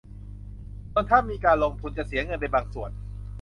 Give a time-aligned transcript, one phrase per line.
[0.91, 2.91] ส่วนถ้ามีการลงทุนจะเสียเงินเป็นบางส่วน